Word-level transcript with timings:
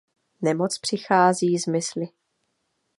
Nemoc 0.41 0.77
přichází 0.81 1.57
z 1.59 1.65
mysli. 1.67 2.07